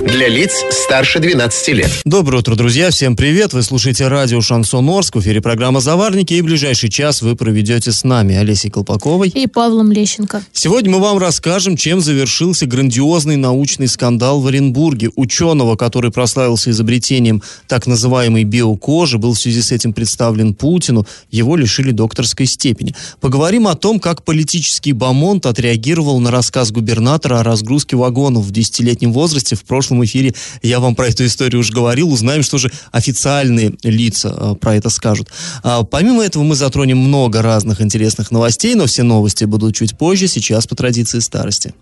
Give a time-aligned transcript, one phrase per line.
[0.00, 1.90] Для лиц старше 12 лет.
[2.06, 2.90] Доброе утро, друзья.
[2.90, 3.52] Всем привет.
[3.52, 5.16] Вы слушаете радио «Шансон Орск».
[5.16, 6.32] В эфире программа «Заварники».
[6.32, 9.28] И в ближайший час вы проведете с нами Олесей Колпаковой.
[9.28, 10.42] И Павлом Лещенко.
[10.54, 15.10] Сегодня мы вам расскажем, чем завершился грандиозный научный скандал в Оренбурге.
[15.16, 21.06] Ученого, который прославился изобретением так называемой биокожи, был в связи с этим представлен Путину.
[21.30, 22.94] Его лишили докторской степени.
[23.20, 29.12] Поговорим о том, как политический бомонд отреагировал на рассказ губернатора о разгрузке вагонов в десятилетнем
[29.12, 32.10] возрасте в прошлом прошлом эфире я вам про эту историю уже говорил.
[32.10, 35.28] Узнаем, что же официальные лица э, про это скажут.
[35.62, 40.28] А, помимо этого мы затронем много разных интересных новостей, но все новости будут чуть позже,
[40.28, 41.74] сейчас по традиции старости.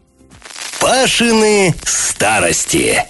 [0.81, 3.05] Пашины старости.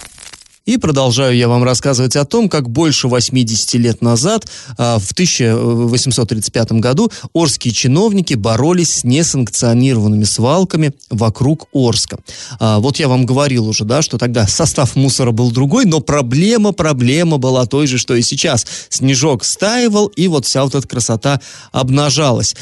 [0.69, 4.45] И продолжаю я вам рассказывать о том, как больше 80 лет назад,
[4.77, 12.19] а, в 1835 году, орские чиновники боролись с несанкционированными свалками вокруг Орска.
[12.59, 16.71] А, вот я вам говорил уже, да, что тогда состав мусора был другой, но проблема,
[16.71, 18.67] проблема была той же, что и сейчас.
[18.89, 22.55] Снежок стаивал, и вот вся вот эта красота обнажалась.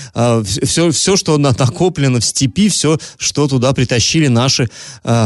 [0.63, 4.69] Все, а, все что накоплено в степи, все, что туда притащили наши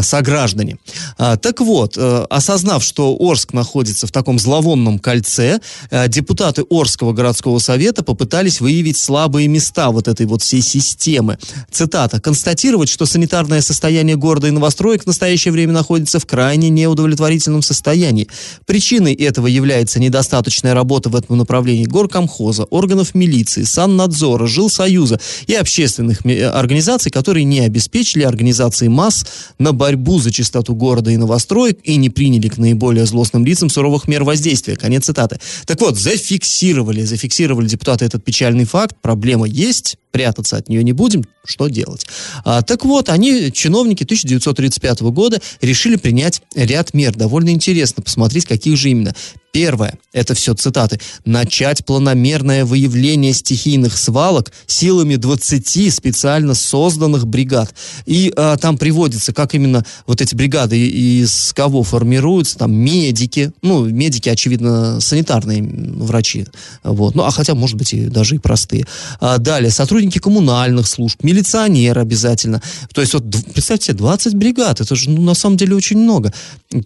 [0.02, 0.78] сограждане.
[1.18, 7.60] Так вот, осознав осознав, что Орск находится в таком зловонном кольце, э, депутаты Орского городского
[7.60, 11.38] совета попытались выявить слабые места вот этой вот всей системы.
[11.72, 12.20] Цитата.
[12.20, 18.28] «Констатировать, что санитарное состояние города и новостроек в настоящее время находится в крайне неудовлетворительном состоянии.
[18.66, 26.20] Причиной этого является недостаточная работа в этом направлении горкомхоза, органов милиции, саннадзора, жилсоюза и общественных
[26.54, 29.26] организаций, которые не обеспечили организации масс
[29.60, 34.08] на борьбу за чистоту города и новостроек и не приняли к наиболее злостным лицам суровых
[34.08, 34.78] мер воздействия.
[34.78, 35.40] Конец цитаты.
[35.66, 38.96] Так вот, зафиксировали, зафиксировали депутаты этот печальный факт.
[39.02, 42.06] Проблема есть, прятаться от нее не будем, что делать?
[42.46, 47.16] А, так вот, они, чиновники 1935 года, решили принять ряд мер.
[47.16, 49.14] Довольно интересно посмотреть, каких же именно.
[49.52, 57.74] Первое, это все цитаты, начать планомерное выявление стихийных свалок силами 20 специально созданных бригад.
[58.06, 63.84] И а, там приводится, как именно вот эти бригады из кого формируются, там медики, ну,
[63.84, 66.46] медики, очевидно, санитарные врачи,
[66.84, 68.88] вот, ну, а хотя, может быть, и даже и простые.
[69.20, 72.62] А, далее, сотрудники коммунальных служб, милиционер обязательно.
[72.94, 76.34] То есть, вот, представьте себе, 20 бригад, это же, ну, на самом деле, очень много.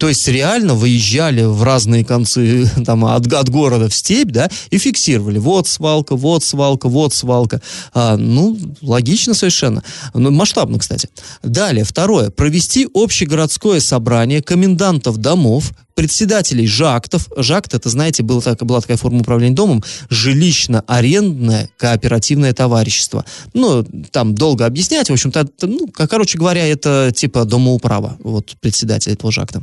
[0.00, 2.55] То есть, реально выезжали в разные концы
[2.86, 5.38] там, от, от города в степь, да, и фиксировали.
[5.38, 7.60] Вот свалка, вот свалка, вот свалка.
[7.92, 9.82] А, ну, логично совершенно.
[10.14, 11.08] Ну, масштабно, кстати.
[11.42, 12.30] Далее, второе.
[12.30, 17.28] Провести общегородское собрание комендантов домов, председателей ЖАКТов.
[17.36, 23.24] ЖАКТ, это, знаете, была, так, была такая форма управления домом, жилищно-арендное кооперативное товарищество.
[23.54, 29.32] Ну, там долго объяснять, в общем-то, ну, короче говоря, это типа домоуправа, вот председатель этого
[29.32, 29.62] ЖАКТа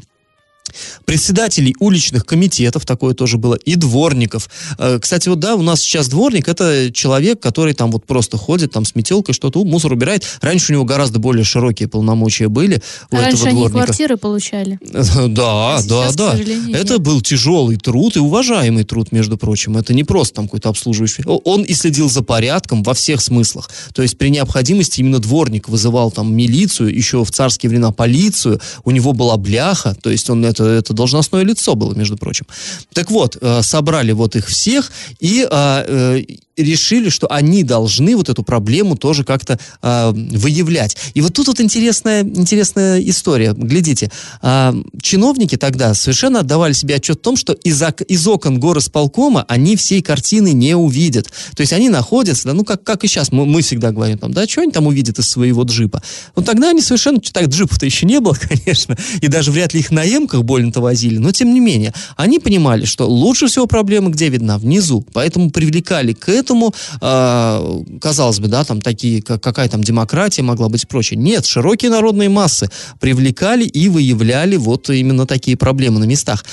[1.05, 4.49] председателей уличных комитетов, такое тоже было, и дворников.
[4.77, 8.71] Э, кстати, вот да, у нас сейчас дворник, это человек, который там вот просто ходит,
[8.71, 10.23] там с метелкой что-то, мусор убирает.
[10.41, 12.81] Раньше у него гораздо более широкие полномочия были
[13.11, 13.59] у этого раньше дворника.
[13.61, 14.79] они квартиры получали.
[15.33, 16.37] Да, а да, да.
[16.73, 19.77] Это был тяжелый труд и уважаемый труд, между прочим.
[19.77, 21.23] Это не просто там какой-то обслуживающий.
[21.25, 23.69] Он и следил за порядком во всех смыслах.
[23.93, 28.59] То есть при необходимости именно дворник вызывал там милицию, еще в царские времена полицию.
[28.83, 32.45] У него была бляха, то есть он это, это должностное лицо было, между прочим.
[32.93, 36.23] Так вот, э, собрали вот их всех и а, э,
[36.57, 40.97] решили, что они должны вот эту проблему тоже как-то э, выявлять.
[41.13, 43.53] И вот тут вот интересная, интересная история.
[43.53, 49.45] Глядите, э, чиновники тогда совершенно отдавали себе отчет в том, что из, из окон горосполкома
[49.47, 51.31] они всей картины не увидят.
[51.55, 54.31] То есть они находятся, да, ну как, как и сейчас, мы, мы всегда говорим, там,
[54.33, 56.03] да, что они там увидят из своего джипа.
[56.35, 59.91] Вот тогда они совершенно, так джипов-то еще не было, конечно, и даже вряд ли их
[59.91, 64.29] на эмках больно-то возили, но тем не менее, они понимали, что лучше всего проблема где
[64.29, 64.57] видна?
[64.57, 65.05] Внизу.
[65.13, 70.69] Поэтому привлекали к этому, э, казалось бы, да, там такие, как, какая там демократия могла
[70.69, 71.19] быть и прочее.
[71.19, 72.69] Нет, широкие народные массы
[72.99, 76.45] привлекали и выявляли вот именно такие проблемы на местах.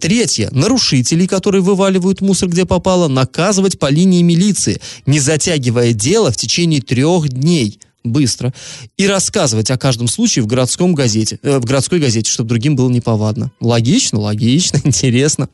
[0.00, 0.48] Третье.
[0.52, 6.80] Нарушителей, которые вываливают мусор где попало, наказывать по линии милиции, не затягивая дело в течение
[6.80, 7.78] трех дней
[8.08, 8.52] быстро
[8.96, 12.90] и рассказывать о каждом случае в городском газете, э, в городской газете, чтобы другим было
[12.90, 13.50] неповадно.
[13.60, 15.48] Логично, логично, интересно.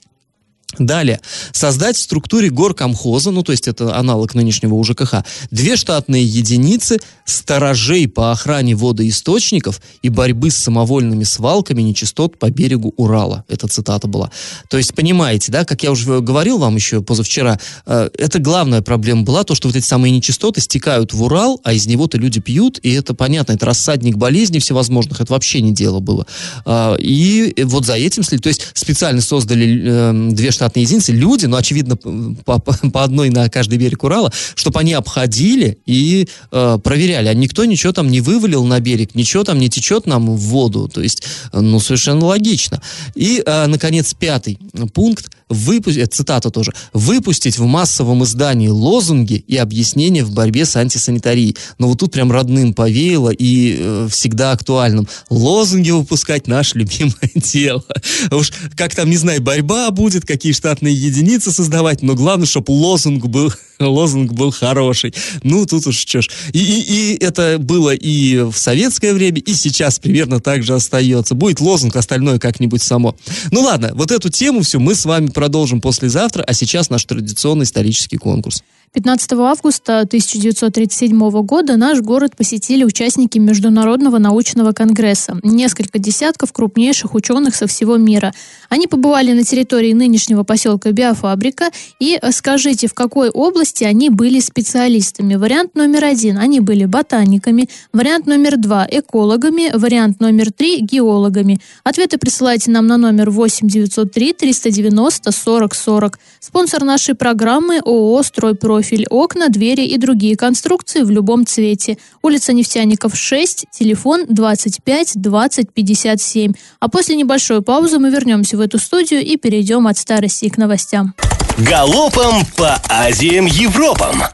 [0.79, 1.21] Далее.
[1.53, 8.09] Создать в структуре горкомхоза, ну то есть это аналог нынешнего УЖКХ, две штатные единицы сторожей
[8.09, 13.45] по охране водоисточников и борьбы с самовольными свалками нечистот по берегу Урала.
[13.49, 14.31] Это цитата была.
[14.69, 19.23] То есть понимаете, да, как я уже говорил вам еще позавчера, э, это главная проблема
[19.23, 22.81] была, то, что вот эти самые нечистоты стекают в Урал, а из него-то люди пьют,
[22.83, 26.27] и это понятно, это рассадник болезней всевозможных, это вообще не дело было.
[26.67, 31.47] Э, и вот за этим следит, то есть специально создали э, две штатные единицы, люди,
[31.47, 37.29] ну, очевидно, по, по одной на каждый берег Урала, чтобы они обходили и э, проверяли.
[37.29, 40.89] А никто ничего там не вывалил на берег, ничего там не течет нам в воду.
[40.89, 41.23] То есть,
[41.53, 42.81] ну, совершенно логично.
[43.15, 44.59] И, э, наконец, пятый
[44.93, 51.57] пункт выпустить, цитата тоже, выпустить в массовом издании лозунги и объяснения в борьбе с антисанитарией.
[51.79, 55.09] Но вот тут прям родным повеяло и э, всегда актуальным.
[55.31, 57.85] Лозунги выпускать наше любимое дело.
[58.31, 63.27] Уж как там, не знаю, борьба будет, какие штатные единицы создавать, но главное, чтобы лозунг
[63.27, 65.15] был лозунг был хороший.
[65.43, 66.31] Ну, тут уж что ж.
[66.53, 71.35] И, и, и это было и в советское время, и сейчас примерно так же остается.
[71.35, 73.17] Будет лозунг, остальное как-нибудь само.
[73.51, 77.65] Ну ладно, вот эту тему все мы с вами продолжим послезавтра, а сейчас наш традиционный
[77.65, 78.63] исторический конкурс.
[78.95, 85.37] 15 августа 1937 года наш город посетили участники Международного научного конгресса.
[85.43, 88.33] Несколько десятков крупнейших ученых со всего мира.
[88.69, 91.71] Они побывали на территории нынешнего поселка Биофабрика.
[91.99, 95.35] И скажите, в какой области они были специалистами?
[95.35, 97.69] Вариант номер один– они были ботаниками.
[97.93, 99.71] Вариант номер два– экологами.
[99.75, 101.61] Вариант номер три– геологами.
[101.83, 106.19] Ответы присылайте нам на номер 8 903 390 40 40.
[106.41, 111.97] Спонсор нашей программы– ООО «Стройпрофиль» профиль, окна, двери и другие конструкции в любом цвете.
[112.23, 116.53] Улица Нефтяников, 6, телефон 25 20 57.
[116.81, 121.15] А после небольшой паузы мы вернемся в эту студию и перейдем от старости к новостям.
[121.59, 124.25] Галопом по Азиям Европам!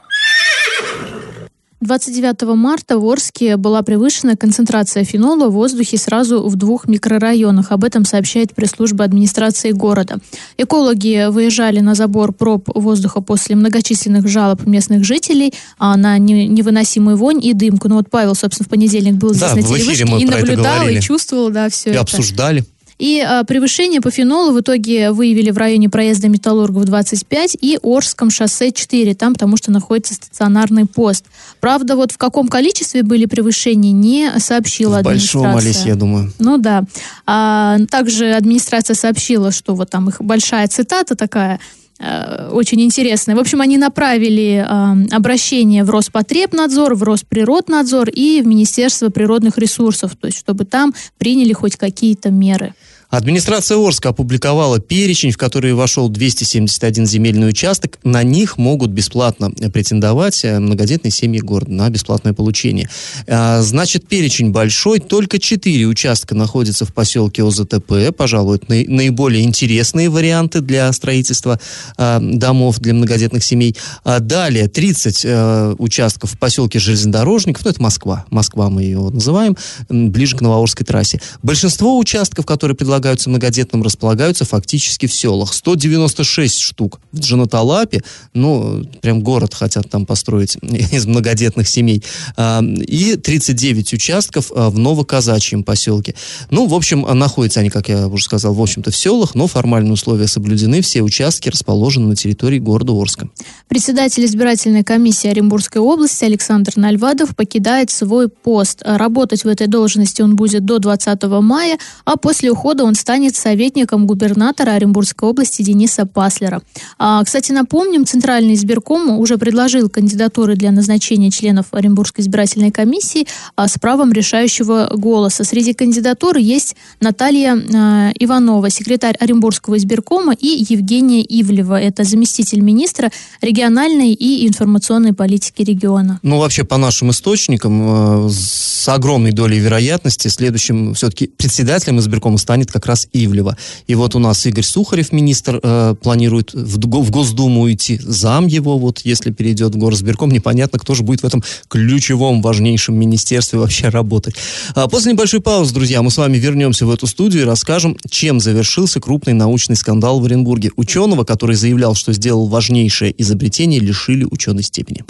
[1.82, 7.72] 29 марта в Орске была превышена концентрация фенола в воздухе сразу в двух микрорайонах.
[7.72, 10.16] Об этом сообщает пресс-служба администрации города.
[10.56, 17.44] Экологи выезжали на забор проб воздуха после многочисленных жалоб местных жителей а на невыносимую вонь
[17.44, 17.90] и дымку.
[17.90, 21.50] Ну вот Павел, собственно, в понедельник был здесь да, на телевышке и наблюдал, и чувствовал,
[21.50, 22.00] да, все и это.
[22.00, 22.64] обсуждали.
[23.00, 28.28] И а, превышение по фенолу в итоге выявили в районе проезда Металлургов 25 и Орском
[28.28, 31.24] шоссе 4, там потому что находится стационарный пост.
[31.60, 35.40] Правда, вот в каком количестве были превышения, не сообщила в администрация.
[35.40, 36.30] Большом, Олесь, я думаю.
[36.38, 36.84] Ну да.
[37.24, 41.58] А, также администрация сообщила, что вот там их большая цитата такая,
[42.00, 43.34] э, очень интересная.
[43.34, 50.16] В общем, они направили э, обращение в Роспотребнадзор, в Росприроднадзор и в Министерство природных ресурсов,
[50.20, 52.74] то есть чтобы там приняли хоть какие-то меры.
[53.10, 57.98] Администрация Орска опубликовала перечень, в который вошел 271 земельный участок.
[58.04, 62.88] На них могут бесплатно претендовать э, многодетные семьи города на бесплатное получение.
[63.26, 65.00] А, значит, перечень большой.
[65.00, 68.14] Только 4 участка находятся в поселке ОЗТП.
[68.16, 71.58] Пожалуй, это наиболее интересные варианты для строительства
[71.96, 73.74] а, домов для многодетных семей.
[74.04, 77.64] А далее 30 э, участков в поселке Железнодорожников.
[77.64, 78.24] Ну, это Москва.
[78.30, 79.56] Москва мы ее называем.
[79.88, 81.20] Ближе к Новоорской трассе.
[81.42, 85.54] Большинство участков, которые предлагают располагаются многодетным, располагаются фактически в селах.
[85.54, 88.02] 196 штук в Джанаталапе,
[88.34, 92.02] ну, прям город хотят там построить из многодетных семей,
[92.36, 96.14] а, и 39 участков а, в Новоказачьем поселке.
[96.50, 99.92] Ну, в общем, находятся они, как я уже сказал, в общем-то в селах, но формальные
[99.92, 103.28] условия соблюдены, все участки расположены на территории города Орска.
[103.68, 108.82] Председатель избирательной комиссии Оренбургской области Александр Нальвадов покидает свой пост.
[108.84, 114.06] Работать в этой должности он будет до 20 мая, а после ухода он станет советником
[114.06, 116.62] губернатора Оренбургской области Дениса Паслера.
[116.98, 123.68] А, кстати, напомним, Центральный избирком уже предложил кандидатуры для назначения членов Оренбургской избирательной комиссии а,
[123.68, 125.44] с правом решающего голоса.
[125.44, 133.10] Среди кандидатур есть Наталья а, Иванова, секретарь Оренбургского избиркома, и Евгения Ивлева, это заместитель министра
[133.40, 136.20] региональной и информационной политики региона.
[136.22, 142.72] Ну, вообще, по нашим источникам, э, с огромной долей вероятности следующим все-таки председателем избиркома станет
[142.72, 143.56] как раз Ивлева.
[143.86, 147.98] И вот у нас Игорь Сухарев, министр, э, планирует в, в Госдуму уйти.
[148.02, 152.94] Зам его, вот если перейдет в горосберком, непонятно, кто же будет в этом ключевом, важнейшем
[152.96, 154.34] министерстве вообще работать.
[154.74, 158.40] А после небольшой паузы, друзья, мы с вами вернемся в эту студию и расскажем, чем
[158.40, 160.70] завершился крупный научный скандал в Оренбурге.
[160.76, 165.04] Ученого, который заявлял, что сделал важнейшее изобретение, лишили ученой степени.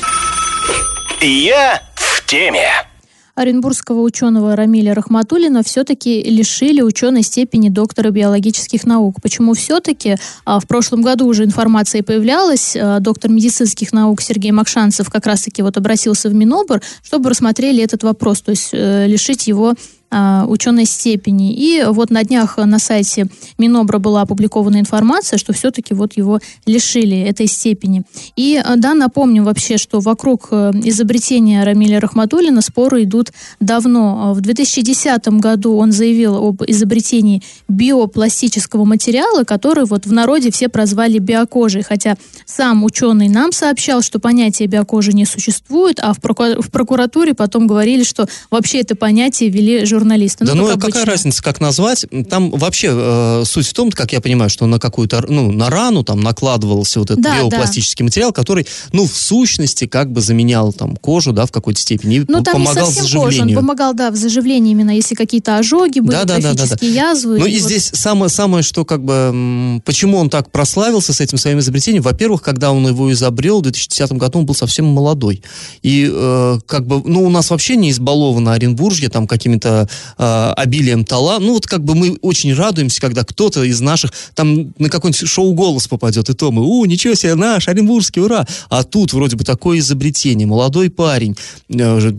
[1.20, 2.89] Я в теме.
[3.34, 9.16] Оренбургского ученого Рамиля Рахматуллина все-таки лишили ученой степени доктора биологических наук.
[9.22, 10.16] Почему все-таки?
[10.44, 12.76] А, в прошлом году уже информация появлялась.
[12.76, 18.02] А, доктор медицинских наук Сергей Макшанцев как раз-таки вот обратился в Минобр, чтобы рассмотрели этот
[18.02, 19.74] вопрос, то есть э, лишить его
[20.10, 21.52] ученой степени.
[21.52, 23.26] И вот на днях на сайте
[23.58, 28.02] Минобра была опубликована информация, что все-таки вот его лишили этой степени.
[28.36, 34.34] И а, да, напомним вообще, что вокруг э, изобретения Рамиля Рахматуллина споры идут давно.
[34.34, 41.18] В 2010 году он заявил об изобретении биопластического материала, который вот в народе все прозвали
[41.18, 47.66] биокожей, хотя сам ученый нам сообщал, что понятие биокожи не существует, а в, прокуратуре потом
[47.66, 50.44] говорили, что вообще это понятие ввели журналисты журналисты.
[50.44, 52.06] Ну, да, ну а какая разница, как назвать?
[52.28, 56.02] Там вообще э, суть в том, как я понимаю, что на какую-то, ну, на рану
[56.02, 58.06] там накладывался вот этот да, биопластический да.
[58.06, 62.42] материал, который, ну, в сущности, как бы заменял там кожу, да, в какой-то степени, ну,
[62.42, 63.42] там помогал не совсем заживлению.
[63.42, 66.64] Кожа, он помогал, да, в заживлении именно, если какие-то ожоги были, да, да, да, да,
[66.66, 66.86] да.
[66.86, 67.38] язвы.
[67.38, 67.66] Ну, и, и вот...
[67.66, 72.02] здесь самое, самое, что как бы, почему он так прославился с этим своим изобретением?
[72.02, 75.42] Во-первых, когда он его изобрел в 2010 году, он был совсем молодой.
[75.82, 81.04] И э, как бы, ну, у нас вообще не избаловано Оренбуржье там какими-то э, обилием
[81.04, 81.46] таланта.
[81.46, 85.52] Ну, вот как бы мы очень радуемся, когда кто-то из наших там на какой-нибудь шоу
[85.52, 88.46] «Голос» попадет, и то мы, у, ничего себе, наш, Оренбургский, ура!
[88.68, 91.36] А тут вроде бы такое изобретение, молодой парень,
[91.68, 92.12] э,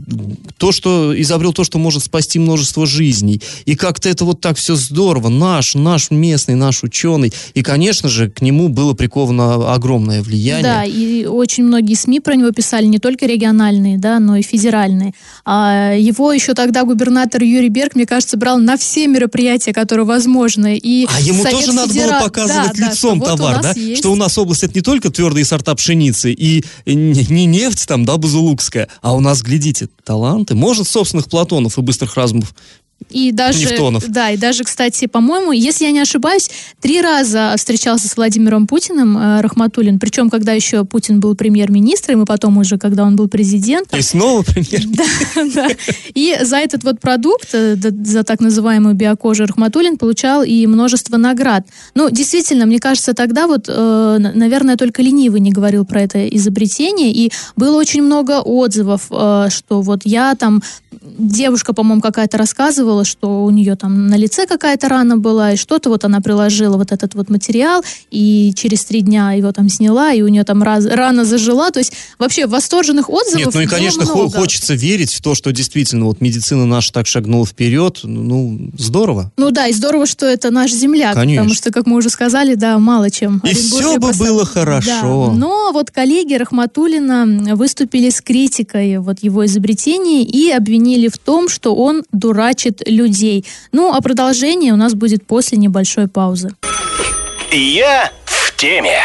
[0.58, 3.42] то, что изобрел то, что может спасти множество жизней.
[3.66, 7.32] И как-то это вот так все здорово, наш, наш местный, наш ученый.
[7.54, 10.64] И, конечно же, к нему было приковано огромное влияние.
[10.64, 15.14] Да, и очень многие СМИ про него писали, не только региональные, да, но и федеральные.
[15.46, 20.78] А его еще тогда губернатор Юрий Берг, мне кажется, брал на все мероприятия, которые возможны.
[20.78, 23.74] И а ему Совет тоже надо было показывать да, лицом да, товар, да?
[23.76, 24.00] Есть.
[24.00, 28.18] Что у нас область это не только твердые сорта пшеницы и не нефть там, да,
[28.18, 30.56] базулукская, а у нас, глядите, таланты.
[30.56, 32.54] Может, собственных Платонов и быстрых разумов
[33.10, 34.08] и даже, Нефтонов.
[34.08, 39.18] Да, и даже, кстати, по-моему, если я не ошибаюсь, три раза встречался с Владимиром Путиным
[39.18, 44.00] э, Рахматуллин, причем когда еще Путин был премьер-министром, и потом уже, когда он был президентом.
[44.00, 45.68] И снова премьер Да, да.
[46.14, 51.66] И за этот вот продукт, э, за так называемую биокожу Рахматуллин получал и множество наград.
[51.96, 57.12] Ну, действительно, мне кажется, тогда вот, э, наверное, только ленивый не говорил про это изобретение,
[57.12, 60.62] и было очень много отзывов, э, что вот я там,
[61.02, 65.56] девушка, по-моему, какая-то рассказывала, рассказывала, что у нее там на лице какая-то рана была, и
[65.56, 70.14] что-то вот она приложила вот этот вот материал, и через три дня его там сняла,
[70.14, 71.72] и у нее там раз, рана зажила.
[71.72, 74.30] То есть вообще восторженных отзывов Нет, ну и, конечно, много.
[74.30, 78.00] хочется верить в то, что действительно вот медицина наша так шагнула вперед.
[78.04, 79.32] Ну, здорово.
[79.38, 81.44] Ну да, и здорово, что это наш земляк, конечно.
[81.44, 83.42] потому что, как мы уже сказали, да, мало чем.
[83.44, 84.36] И все бы поставил.
[84.36, 85.32] было хорошо.
[85.32, 85.38] Да.
[85.38, 91.76] Но вот коллеги Рахматулина выступили с критикой вот его изобретений и обвинили в том, что
[91.76, 93.46] он дурачит людей.
[93.72, 96.50] Ну, а продолжение у нас будет после небольшой паузы.
[97.52, 99.00] Я в теме.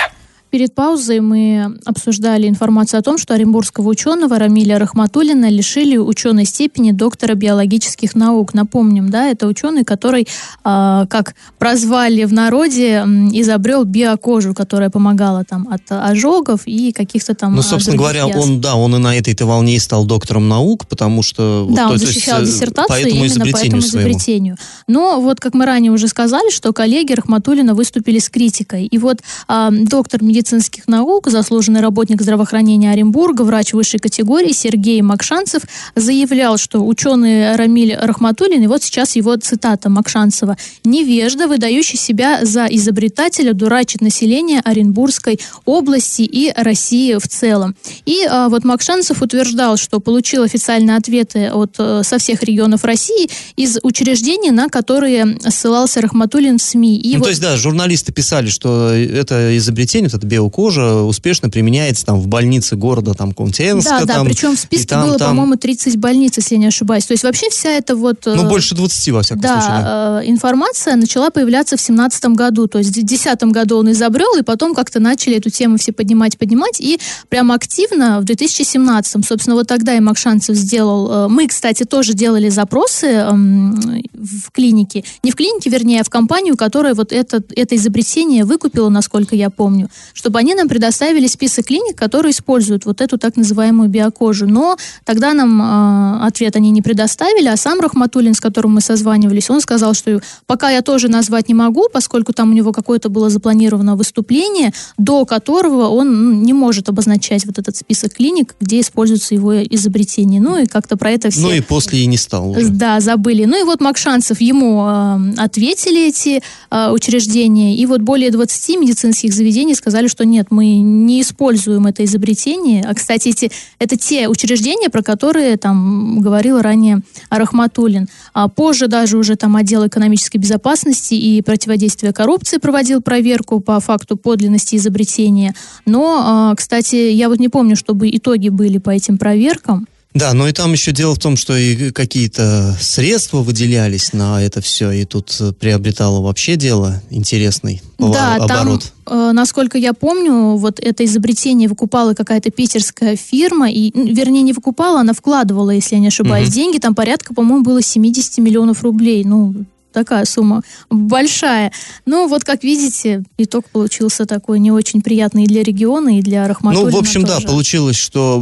[0.57, 6.93] Перед паузой мы обсуждали информацию о том, что оренбургского ученого Рамиля Рахматуллина лишили ученой степени
[6.93, 8.55] доктора биологических наук.
[8.55, 15.69] Напомним, да, это ученый, который, э, как прозвали в народе, изобрел биокожу, которая помогала там
[15.71, 18.39] от ожогов и каких-то там Ну, собственно говоря, язв.
[18.39, 21.69] он, да, он и на этой-то волне и стал доктором наук, потому что...
[21.71, 24.57] Да, вот, он защищал есть, э, диссертацию по именно по этому изобретению.
[24.89, 28.87] Но вот, как мы ранее уже сказали, что коллеги Рахматуллина выступили с критикой.
[28.87, 35.62] И вот э, доктор медицинских наук, заслуженный работник здравоохранения Оренбурга, врач высшей категории Сергей Макшанцев
[35.97, 42.67] заявлял, что ученый Рамиль Рахматуллин, и вот сейчас его цитата Макшанцева, «невежда, выдающий себя за
[42.67, 47.75] изобретателя, дурачит население Оренбургской области и России в целом».
[48.05, 53.29] И а, вот Макшанцев утверждал, что получил официальные ответы от а, со всех регионов России
[53.57, 56.99] из учреждений, на которые ссылался Рахматуллин в СМИ.
[56.99, 57.25] И ну, вот...
[57.25, 62.76] То есть, да, журналисты писали, что это изобретение, это биокожа успешно применяется там в больнице
[62.76, 64.00] города там Кунтенска.
[64.00, 65.30] Да, да, там, причем в списке там, было, там...
[65.30, 67.06] по-моему, 30 больниц, если я не ошибаюсь.
[67.06, 68.26] То есть вообще вся эта вот...
[68.26, 69.83] Ну, э, больше 20, во всяком да, случае.
[69.83, 72.66] Да, э, информация начала появляться в 2017 году.
[72.66, 76.37] То есть в 2010 году он изобрел, и потом как-то начали эту тему все поднимать,
[76.38, 76.80] поднимать.
[76.80, 81.11] И прямо активно в 2017, собственно, вот тогда и Макшанцев сделал...
[81.11, 85.04] Э, мы, кстати, тоже делали запросы эм, в клинике.
[85.23, 89.50] Не в клинике, вернее, а в компанию, которая вот это, это изобретение выкупила, насколько я
[89.50, 94.46] помню, чтобы они нам предоставили список клиник, которые используют вот эту так называемую биокожу.
[94.46, 99.50] Но тогда нам э, ответ они не предоставили, а сам Рахматуллин, с которым мы созванивались,
[99.50, 103.28] он сказал, что пока я тоже назвать не могу, поскольку там у него какое-то было
[103.28, 109.62] запланировано выступление, до которого он не может обозначать вот этот список клиник, где используется его
[109.62, 110.40] изобретение.
[110.40, 111.40] Ну и как-то про это все...
[111.40, 112.68] Ну и после и не стал уже.
[112.70, 113.44] Да, забыли.
[113.44, 119.35] Ну и вот Макшанцев ему э, ответили эти э, учреждения, и вот более 20 медицинских
[119.35, 122.85] заведений сказали, что нет, мы не используем это изобретение.
[122.85, 128.09] А, кстати, эти, это те учреждения, про которые там говорил ранее Рахматуллин.
[128.33, 134.17] А позже даже уже там отдел экономической безопасности и противодействия коррупции проводил проверку по факту
[134.17, 135.55] подлинности изобретения.
[135.85, 139.87] Но, э, кстати, я вот не помню, чтобы итоги были по этим проверкам.
[140.16, 144.62] Да, но и там еще дело в том, что и какие-то средства выделялись на это
[144.62, 148.92] все, и тут э, приобретало вообще дело интересный да, оборот.
[149.04, 154.54] Там, э, насколько я помню, вот это изобретение выкупала какая-то питерская фирма, и, вернее, не
[154.54, 156.54] выкупала, она вкладывала, если я не ошибаюсь, угу.
[156.54, 159.23] деньги, там порядка, по-моему, было 70 миллионов рублей.
[159.23, 159.66] Ну,
[159.97, 161.73] такая сумма большая.
[162.05, 166.47] Но вот, как видите, итог получился такой не очень приятный и для региона, и для
[166.47, 167.41] Рахматуллина Ну, в общем, тоже.
[167.41, 168.38] да, получилось, что,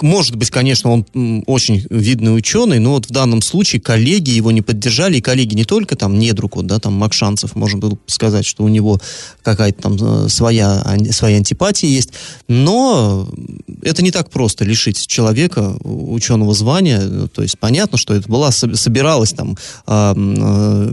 [0.00, 4.62] может быть, конечно, он очень видный ученый, но вот в данном случае коллеги его не
[4.62, 8.62] поддержали, и коллеги не только там недруг, вот, да, там Макшанцев, можно было сказать, что
[8.62, 9.00] у него
[9.42, 10.80] какая-то там э, своя,
[11.10, 12.10] своя антипатия есть,
[12.46, 13.28] но
[13.82, 19.32] это не так просто лишить человека ученого звания, то есть понятно, что это была, собиралась
[19.32, 19.56] там
[19.86, 20.03] а,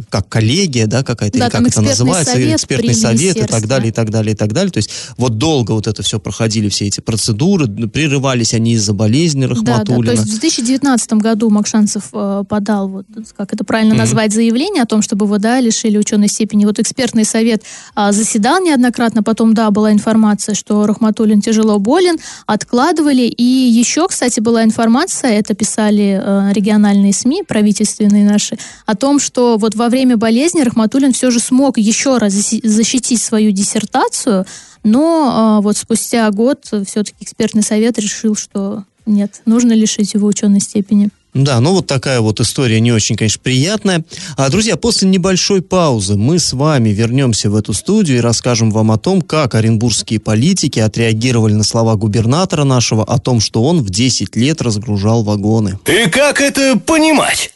[0.10, 3.90] как коллегия, да, какая-то, да, или как это называется, совет экспертный совет и так далее,
[3.90, 4.72] и так далее, и так далее.
[4.72, 9.46] То есть вот долго вот это все проходили, все эти процедуры, прерывались они из-за болезни
[9.46, 10.06] Рахматуллина.
[10.06, 13.98] Да, да, то есть в 2019 году Макшанцев э, подал, вот, как это правильно mm-hmm.
[13.98, 16.66] назвать, заявление о том, чтобы его, да, лишили ученой степени.
[16.66, 17.64] Вот экспертный совет
[17.96, 24.40] э, заседал неоднократно, потом, да, была информация, что Рахматуллин тяжело болен, откладывали, и еще, кстати,
[24.40, 30.16] была информация, это писали э, региональные СМИ, правительственные наши, о том, что вот во время
[30.16, 34.46] болезни Рахматуллин все же смог еще раз защитить свою диссертацию,
[34.84, 40.60] но э, вот спустя год все-таки экспертный совет решил, что нет, нужно лишить его ученой
[40.60, 41.10] степени.
[41.34, 44.04] Да, ну вот такая вот история не очень, конечно, приятная.
[44.38, 48.92] А, друзья, после небольшой паузы мы с вами вернемся в эту студию и расскажем вам
[48.92, 53.90] о том, как оренбургские политики отреагировали на слова губернатора нашего о том, что он в
[53.90, 55.80] 10 лет разгружал вагоны.
[55.88, 57.52] И как это понимать?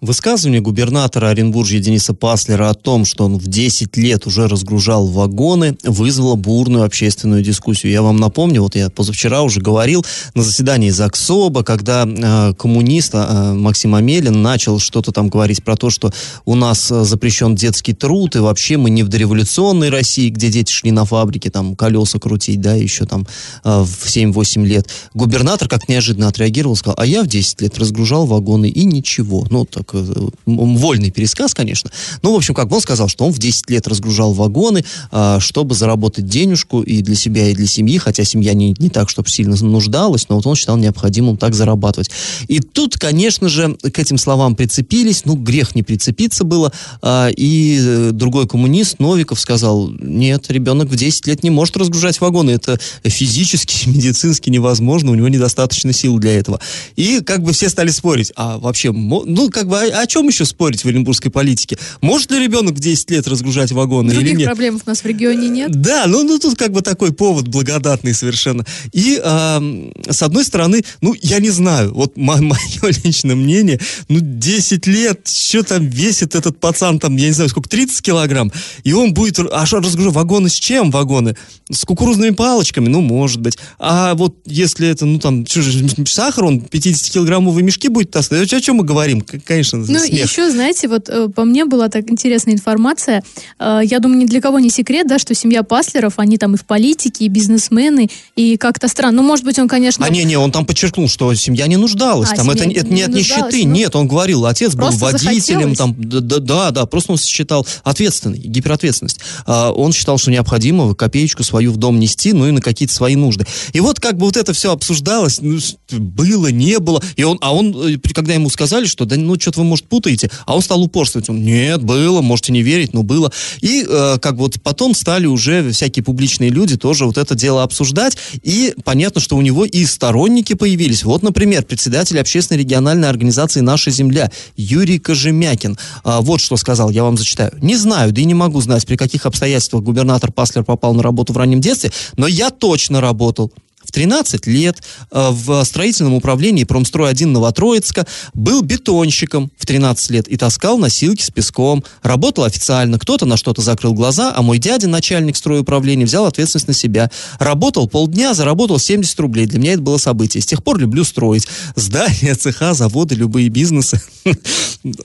[0.00, 5.76] Высказывание губернатора Оренбуржья Дениса Паслера о том, что он в 10 лет уже разгружал вагоны,
[5.84, 7.92] вызвало бурную общественную дискуссию.
[7.92, 10.02] Я вам напомню, вот я позавчера уже говорил
[10.34, 15.90] на заседании ЗАГСОБа, когда э, коммунист э, Максим Амелин начал что-то там говорить про то,
[15.90, 16.10] что
[16.46, 20.72] у нас э, запрещен детский труд, и вообще мы не в дореволюционной России, где дети
[20.72, 23.26] шли на фабрике там колеса крутить, да, еще там
[23.64, 24.88] э, в 7-8 лет.
[25.12, 29.46] Губернатор как неожиданно отреагировал, сказал, а я в 10 лет разгружал вагоны, и ничего.
[29.50, 31.90] Ну, так Э, вольный пересказ, конечно.
[32.22, 35.40] Но, в общем, как бы он сказал, что он в 10 лет разгружал вагоны, а,
[35.40, 39.28] чтобы заработать денежку и для себя, и для семьи, хотя семья не, не так, чтобы
[39.28, 42.10] сильно нуждалась, но вот он считал необходимым так зарабатывать.
[42.48, 46.72] И тут, конечно же, к этим словам прицепились, ну, грех не прицепиться было,
[47.02, 52.20] а, и э, другой коммунист, Новиков, сказал, нет, ребенок в 10 лет не может разгружать
[52.20, 56.60] вагоны, это физически, медицински невозможно, у него недостаточно сил для этого.
[56.96, 60.44] И как бы все стали спорить, а вообще, ну, как бы о, о чем еще
[60.44, 61.78] спорить в оренбургской политике?
[62.00, 64.46] Может ли ребенок в 10 лет разгружать вагоны Других или нет?
[64.46, 65.70] проблем у нас в регионе нет.
[65.70, 68.64] Да, ну, ну тут как бы такой повод благодатный совершенно.
[68.92, 72.54] И э, с одной стороны, ну, я не знаю, вот мое
[73.04, 77.68] личное мнение, ну, 10 лет, что там весит этот пацан, там, я не знаю, сколько,
[77.68, 78.52] 30 килограмм,
[78.84, 81.36] и он будет, а что разгружать вагоны с чем вагоны?
[81.70, 82.88] С кукурузными палочками?
[82.88, 83.58] Ну, может быть.
[83.78, 88.60] А вот если это, ну, там, что же, сахар, он 50-килограммовые мешки будет таскать, о
[88.60, 89.24] чем мы говорим?
[89.44, 90.24] Конечно, ну, смех.
[90.24, 93.22] еще, знаете, вот э, по мне была так интересная информация.
[93.58, 96.56] Э, я думаю, ни для кого не секрет, да, что семья Паслеров, они там и
[96.56, 99.22] в политике, и бизнесмены, и как-то странно.
[99.22, 100.04] Ну, может быть, он, конечно...
[100.04, 102.30] А не-не, он там подчеркнул, что семья не нуждалась.
[102.32, 103.64] А, там это, это не от нищеты.
[103.64, 105.74] Ну, Нет, он говорил, отец был водителем.
[105.74, 109.20] Там, да, да, да, просто он считал ответственный, гиперответственность.
[109.46, 113.16] А, он считал, что необходимо копеечку свою в дом нести, ну и на какие-то свои
[113.16, 113.46] нужды.
[113.72, 115.58] И вот как бы вот это все обсуждалось, ну,
[115.90, 117.02] было, не было.
[117.16, 120.30] И он, а он, э, когда ему сказали, что да, ну, что-то вы, может, путаете.
[120.46, 121.28] А он стал упорствовать.
[121.28, 123.32] Он, нет, было, можете не верить, но было.
[123.60, 128.16] И э, как вот потом стали уже всякие публичные люди тоже вот это дело обсуждать.
[128.42, 131.04] И понятно, что у него и сторонники появились.
[131.04, 135.78] Вот, например, председатель общественной региональной организации «Наша земля» Юрий Кожемякин.
[136.04, 137.52] А, вот что сказал, я вам зачитаю.
[137.60, 141.32] Не знаю, да и не могу знать, при каких обстоятельствах губернатор Паслер попал на работу
[141.32, 143.52] в раннем детстве, но я точно работал
[143.90, 150.36] в 13 лет э, в строительном управлении Промстрой-1 Новотроицка, был бетонщиком в 13 лет и
[150.36, 151.82] таскал носилки с песком.
[152.02, 156.74] Работал официально, кто-то на что-то закрыл глаза, а мой дядя, начальник стройуправления, взял ответственность на
[156.74, 157.10] себя.
[157.40, 159.46] Работал полдня, заработал 70 рублей.
[159.46, 160.40] Для меня это было событие.
[160.40, 161.48] С тех пор люблю строить.
[161.74, 164.00] Здания, цеха, заводы, любые бизнесы.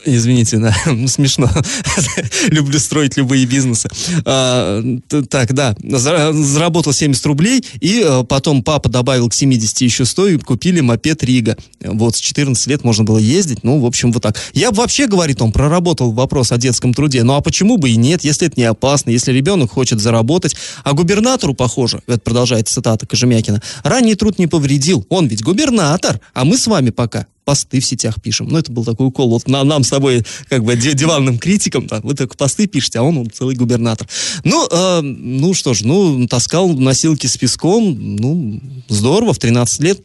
[0.06, 0.76] Извините, да,
[1.08, 1.50] смешно.
[2.50, 3.90] люблю строить любые бизнесы.
[4.26, 4.84] А,
[5.32, 10.38] так, да, заработал 70 рублей и э, потом папа добавил к 70 еще 100 и
[10.38, 11.58] купили мопед Рига.
[11.82, 14.38] Вот, с 14 лет можно было ездить, ну, в общем, вот так.
[14.54, 18.24] Я вообще, говорит он, проработал вопрос о детском труде, ну, а почему бы и нет,
[18.24, 20.56] если это не опасно, если ребенок хочет заработать.
[20.84, 26.46] А губернатору, похоже, это продолжает цитата Кожемякина, ранний труд не повредил, он ведь губернатор, а
[26.46, 28.48] мы с вами пока посты в сетях пишем.
[28.50, 29.30] Ну, это был такой укол.
[29.30, 33.04] Вот на, нам с тобой, как бы, диванным критикам, да, вы только посты пишете, а
[33.04, 34.08] он, он целый губернатор.
[34.44, 40.02] Ну, э, ну что ж, ну, таскал носилки с песком, ну, здорово, в 13 лет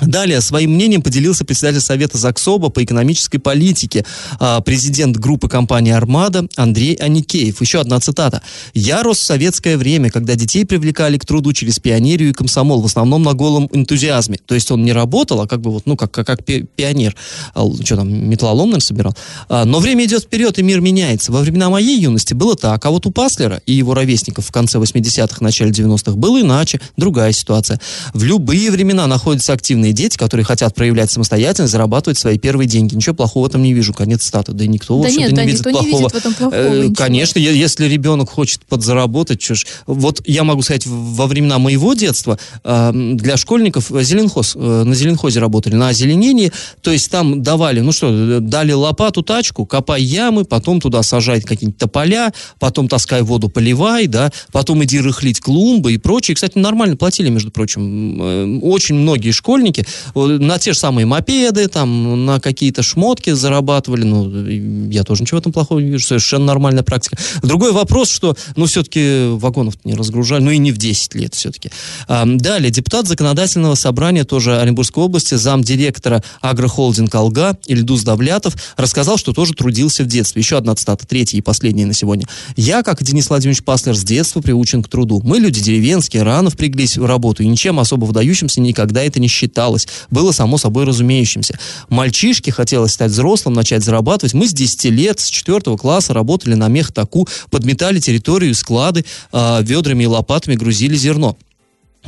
[0.00, 4.04] Далее своим мнением поделился председатель Совета ЗАГСОБа по экономической политике,
[4.38, 7.60] а, президент группы компании «Армада» Андрей Аникеев.
[7.60, 8.42] Еще одна цитата.
[8.74, 12.86] «Я рос в советское время, когда детей привлекали к труду через пионерию и комсомол, в
[12.86, 14.38] основном на голом энтузиазме».
[14.46, 17.14] То есть он не работал, а как бы вот, ну, как, как, как пионер.
[17.54, 19.16] А, что там, металлолом, наверное, собирал.
[19.48, 21.32] А, но время идет вперед, и мир меняется.
[21.32, 24.78] Во времена моей юности было так, а вот у Паслера и его ровесников в конце
[24.78, 27.80] 80-х, начале 90-х было иначе, другая ситуация.
[28.14, 32.94] В любые времена находятся активные современные дети, которые хотят проявлять самостоятельность, зарабатывать свои первые деньги.
[32.94, 33.92] Ничего плохого в этом не вижу.
[33.92, 34.52] Конец статуи.
[34.52, 35.90] Да и никто, да в нет, не да, видит никто плохого.
[35.90, 39.66] не видит в этом плохого э, Конечно, если ребенок хочет подзаработать, ж.
[39.86, 45.40] Вот я могу сказать, во времена моего детства э, для школьников зеленхоз, э, на зеленхозе
[45.40, 50.80] работали, на озеленении, то есть там давали, ну что, дали лопату, тачку, копай ямы, потом
[50.80, 56.34] туда сажай какие-нибудь тополя, потом таскай воду, поливай, да, потом иди рыхлить клумбы и прочее.
[56.34, 58.18] Кстати, нормально платили, между прочим.
[58.20, 59.77] Э, очень многие школьники
[60.14, 64.04] на те же самые мопеды, там, на какие-то шмотки зарабатывали.
[64.04, 66.04] Ну, я тоже ничего в этом плохого не вижу.
[66.04, 67.16] Совершенно нормальная практика.
[67.42, 71.70] Другой вопрос, что, ну, все-таки вагонов не разгружали, ну, и не в 10 лет все-таки.
[72.08, 79.54] Далее, депутат законодательного собрания тоже Оренбургской области, замдиректора агрохолдинг «Алга» Ильдус Давлятов рассказал, что тоже
[79.54, 80.40] трудился в детстве.
[80.40, 82.26] Еще одна цитата, третья и последняя на сегодня.
[82.56, 85.20] «Я, как Денис Владимирович Паслер, с детства приучен к труду.
[85.24, 89.28] Мы, люди деревенские, рано впряглись в работу, и ничем особо выдающимся никогда это не
[89.68, 89.88] считалось.
[90.10, 91.58] Было само собой разумеющимся.
[91.88, 94.34] Мальчишке хотелось стать взрослым, начать зарабатывать.
[94.34, 100.04] Мы с 10 лет, с 4 класса работали на мехтаку, подметали территорию, склады, э, ведрами
[100.04, 101.36] и лопатами грузили зерно.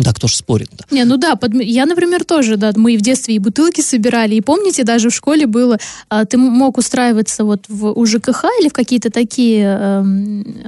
[0.02, 0.84] Да, кто ж спорит -то?
[0.90, 1.54] Не, ну да, под...
[1.54, 5.14] я, например, тоже, да, мы и в детстве и бутылки собирали, и помните, даже в
[5.14, 10.04] школе было, а, ты мог устраиваться вот в у ЖКХ или в какие-то такие э,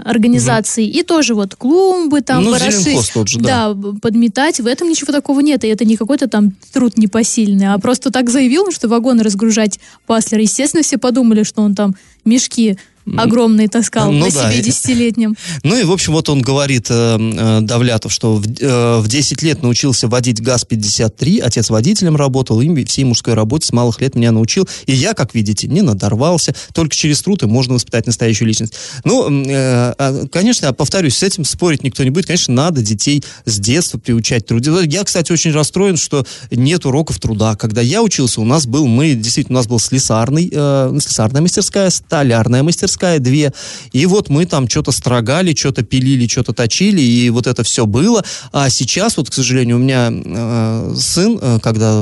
[0.05, 0.99] организации, угу.
[0.99, 3.75] и тоже вот клумбы там, ну, бараши, тот же, да.
[3.75, 7.79] да, подметать, в этом ничего такого нет, и это не какой-то там труд непосильный, а
[7.79, 12.79] просто так заявил, что вагоны разгружать Паслер, естественно, все подумали, что он там мешки
[13.17, 14.51] огромный таскал ну, на да.
[14.51, 15.37] себе десятилетнем.
[15.65, 19.43] Ну и, в общем, вот он говорит, э, э, Давлятов, что в, э, в 10
[19.43, 24.33] лет научился водить ГАЗ-53, отец водителем работал, и всей мужской работе с малых лет меня
[24.33, 24.69] научил.
[24.87, 28.75] И я, как видите, не надорвался, только через труд и можно воспитать настоящую личность.
[29.05, 32.27] Ну, э, а, конечно, повторюсь, с этим спорить никто не будет.
[32.27, 34.81] Конечно, надо детей с детства приучать труду.
[34.81, 37.57] Я, кстати, очень расстроен, что нет уроков труда.
[37.57, 41.91] Когда я учился, у нас был, мы, действительно, у нас был слесарный, э, слесарная мастерская,
[41.91, 43.53] столярная мастерская, мастерская, две.
[43.93, 48.23] И вот мы там что-то строгали, что-то пилили, что-то точили, и вот это все было.
[48.53, 51.93] А сейчас, вот, к сожалению, у меня э, сын, э, когда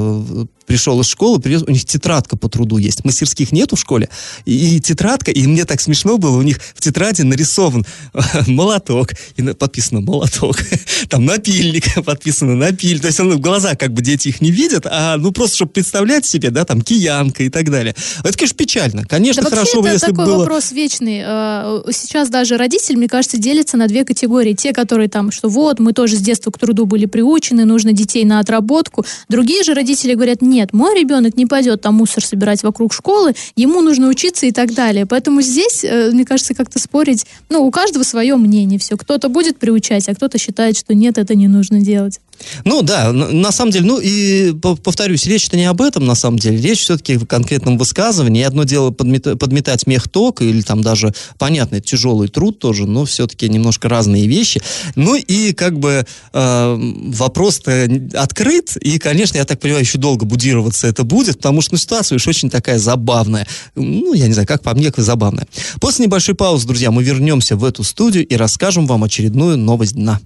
[0.71, 3.05] пришел из школы, привез, у них тетрадка по труду есть.
[3.05, 4.09] Мастерских нету в школе.
[4.45, 7.85] И, и тетрадка, и мне так смешно было, у них в тетради нарисован
[8.47, 10.59] молоток, и подписано молоток.
[11.09, 13.01] Там напильник, подписано напиль.
[13.01, 15.73] То есть он, в глаза как бы дети их не видят, а ну просто, чтобы
[15.73, 17.97] представлять себе, да, там киянка и так далее.
[18.23, 19.05] Это, конечно, печально.
[19.07, 20.39] Конечно, да, хорошо бы, если такой было...
[20.39, 21.23] вопрос вечный.
[21.25, 24.55] Э, сейчас даже родители, мне кажется, делятся на две категории.
[24.55, 28.25] Те, которые там, что вот, мы тоже с детства к труду были приучены, нужно детей
[28.25, 29.05] на отработку.
[29.29, 33.35] Другие же родители говорят, нет, нет, мой ребенок не пойдет там мусор собирать вокруг школы,
[33.57, 35.07] ему нужно учиться и так далее.
[35.07, 38.99] Поэтому здесь, э, мне кажется, как-то спорить, ну, у каждого свое мнение, все.
[38.99, 42.21] Кто-то будет приучать, а кто-то считает, что нет, это не нужно делать.
[42.65, 46.61] Ну да, на самом деле, ну и повторюсь, речь-то не об этом, на самом деле.
[46.61, 48.43] Речь все-таки в конкретном высказывании.
[48.43, 53.49] Одно дело подмет, подметать мех ток, или там даже, понятно, тяжелый труд тоже, но все-таки
[53.49, 54.63] немножко разные вещи.
[54.97, 56.77] Ну и как бы э,
[57.09, 61.79] вопрос-то открыт, и, конечно, я так понимаю, еще долго будироваться это будет, потому что ну,
[61.79, 63.47] ситуация уж очень такая забавная.
[63.75, 65.47] Ну, я не знаю, как по мне, забавная.
[65.81, 70.21] После небольшой паузы, друзья, мы вернемся в эту студию и расскажем вам очередную новость дна.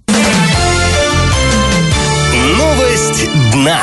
[2.57, 3.81] Новость дна.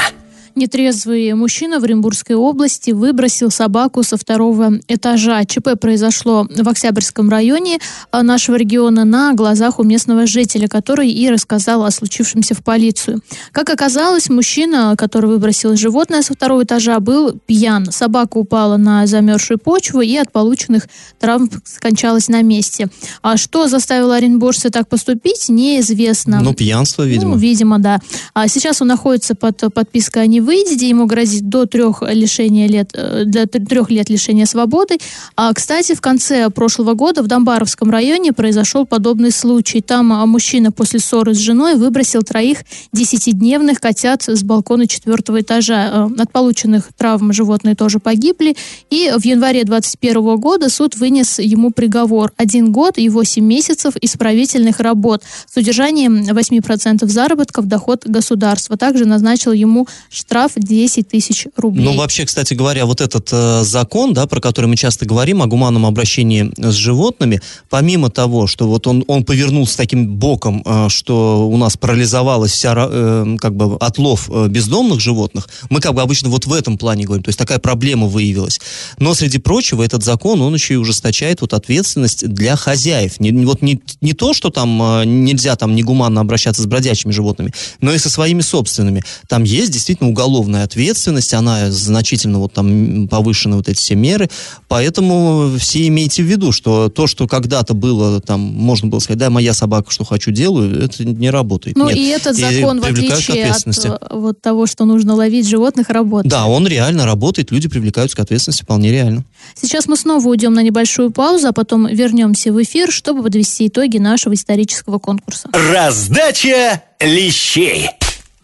[0.54, 5.44] Нетрезвый мужчина в Оренбургской области выбросил собаку со второго этажа.
[5.44, 7.78] ЧП произошло в Октябрьском районе
[8.10, 13.22] а, нашего региона на глазах у местного жителя, который и рассказал о случившемся в полицию.
[13.52, 17.90] Как оказалось, мужчина, который выбросил животное со второго этажа, был пьян.
[17.90, 20.88] Собака упала на замерзшую почву и от полученных
[21.18, 22.88] травм скончалась на месте.
[23.22, 26.40] А что заставило оренбуржца так поступить, неизвестно.
[26.42, 27.32] Ну, пьянство, видимо.
[27.32, 28.00] Ну, видимо, да.
[28.34, 33.24] А сейчас он находится под подпиской о выйдете, ему грозит до трех, лишения лет, э,
[33.24, 34.98] до трех лет лишения свободы.
[35.36, 39.80] А, кстати, в конце прошлого года в Домбаровском районе произошел подобный случай.
[39.80, 42.58] Там а, мужчина после ссоры с женой выбросил троих
[42.92, 46.08] десятидневных котят с балкона четвертого этажа.
[46.18, 48.56] Э, от полученных травм животные тоже погибли.
[48.90, 52.32] И в январе 2021 года суд вынес ему приговор.
[52.36, 58.76] Один год и восемь месяцев исправительных работ с удержанием 8% заработка в доход государства.
[58.76, 61.84] Также назначил ему штраф штраф 10 тысяч рублей.
[61.84, 65.46] Ну, вообще, кстати говоря, вот этот э, закон, да, про который мы часто говорим, о
[65.46, 71.46] гуманном обращении с животными, помимо того, что вот он, он повернулся таким боком, э, что
[71.46, 76.30] у нас парализовалась вся, э, как бы, отлов э, бездомных животных, мы как бы обычно
[76.30, 78.58] вот в этом плане говорим, то есть такая проблема выявилась.
[78.98, 83.20] Но, среди прочего, этот закон, он еще и ужесточает вот ответственность для хозяев.
[83.20, 87.52] Не, вот не, не то, что там э, нельзя там негуманно обращаться с бродячими животными,
[87.82, 89.02] но и со своими собственными.
[89.28, 94.30] Там есть действительно уголовная уголовная ответственность, она значительно вот там повышены вот эти все меры,
[94.68, 99.30] поэтому все имейте в виду, что то, что когда-то было, там, можно было сказать, да,
[99.30, 101.76] моя собака, что хочу, делаю, это не работает.
[101.76, 101.96] Ну Нет.
[101.96, 106.30] и этот закон, и в отличие от э, вот того, что нужно ловить животных, работает.
[106.30, 109.24] Да, он реально работает, люди привлекаются к ответственности вполне реально.
[109.60, 113.98] Сейчас мы снова уйдем на небольшую паузу, а потом вернемся в эфир, чтобы подвести итоги
[113.98, 115.48] нашего исторического конкурса.
[115.52, 117.88] Раздача лещей.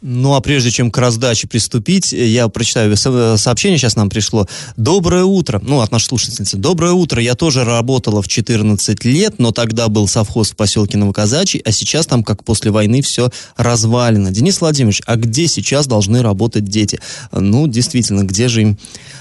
[0.00, 4.46] Ну, а прежде чем к раздаче приступить, я прочитаю сообщение, сейчас нам пришло.
[4.76, 5.60] Доброе утро.
[5.64, 6.56] Ну, от нашей слушательницы.
[6.56, 7.20] Доброе утро.
[7.20, 12.06] Я тоже работала в 14 лет, но тогда был совхоз в поселке Новоказачий, а сейчас
[12.06, 14.30] там, как после войны, все развалено.
[14.30, 17.00] Денис Владимирович, а где сейчас должны работать дети?
[17.32, 18.78] Ну, действительно, где же им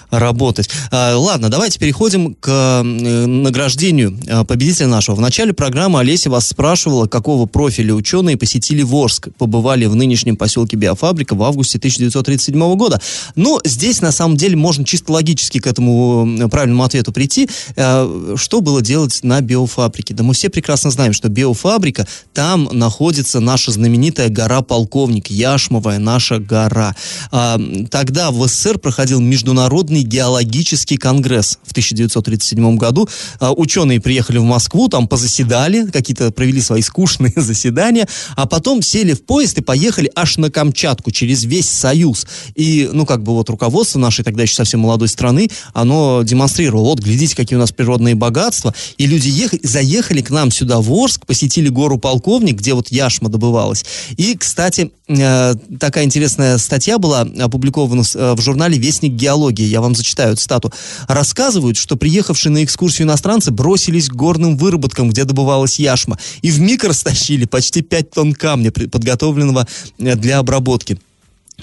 [0.09, 0.69] работать.
[0.91, 5.15] А, ладно, давайте переходим к э, награждению э, победителя нашего.
[5.15, 10.66] В начале программы Олеся вас спрашивала, какого профиля ученые посетили Ворск, побывали в нынешнем поселке
[10.75, 13.01] Биофабрика в августе 1937 года.
[13.35, 17.49] Но здесь, на самом деле, можно чисто логически к этому правильному ответу прийти.
[17.75, 20.13] Э, что было делать на биофабрике?
[20.13, 26.39] Да мы все прекрасно знаем, что биофабрика, там находится наша знаменитая гора Полковник, Яшмовая наша
[26.39, 26.95] гора.
[27.31, 33.09] А, тогда в СССР проходил международный геологический конгресс в 1937 году.
[33.39, 39.13] А, ученые приехали в Москву, там позаседали, какие-то провели свои скучные заседания, а потом сели
[39.13, 42.25] в поезд и поехали аж на Камчатку через весь Союз.
[42.55, 46.99] И, ну, как бы вот руководство нашей тогда еще совсем молодой страны, оно демонстрировало, вот,
[46.99, 48.73] глядите, какие у нас природные богатства.
[48.97, 53.29] И люди ехали, заехали к нам сюда в Орск, посетили гору Полковник, где вот яшма
[53.29, 53.85] добывалась.
[54.15, 59.65] И, кстати, э, такая интересная статья была опубликована э, в журнале «Вестник геологии».
[59.65, 60.73] Я вам зачитаю стату,
[61.07, 66.59] рассказывают, что приехавшие на экскурсию иностранцы бросились к горным выработкам, где добывалась яшма, и в
[66.59, 69.67] миг растащили почти 5 тонн камня, подготовленного
[69.99, 70.97] э, для обработки.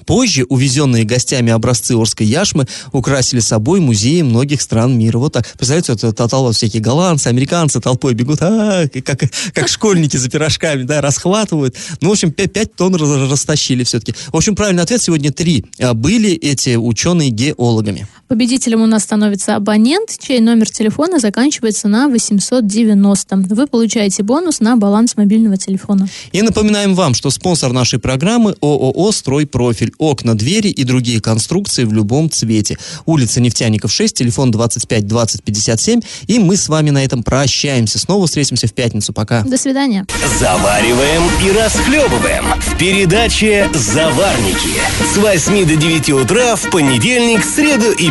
[0.06, 5.18] Позже увезенные гостями образцы Орской яшмы украсили собой музеи многих стран мира.
[5.18, 5.46] Вот так.
[5.52, 11.00] Представляете, это тотал всякие голландцы, американцы толпой бегут, а, как, как школьники за пирожками, да,
[11.00, 11.76] расхватывают.
[12.00, 12.96] Ну, в общем, 5, 5 тонн
[13.30, 14.14] растащили все-таки.
[14.32, 15.64] В общем, правильный ответ сегодня три.
[15.78, 18.08] А были эти ученые геологами.
[18.28, 23.36] Победителем у нас становится абонент, чей номер телефона заканчивается на 890.
[23.36, 26.08] Вы получаете бонус на баланс мобильного телефона.
[26.32, 31.84] И напоминаем вам, что спонсор нашей программы ООО «Стройпрофиль» профиль, окна, двери и другие конструкции
[31.84, 32.76] в любом цвете.
[33.06, 36.00] Улица Нефтяников 6, телефон 25 20 57.
[36.26, 37.98] И мы с вами на этом прощаемся.
[37.98, 39.12] Снова встретимся в пятницу.
[39.12, 39.42] Пока.
[39.42, 40.06] До свидания.
[40.38, 44.70] Завариваем и расхлебываем в передаче «Заварники»
[45.14, 48.10] с 8 до 9 утра в понедельник, среду и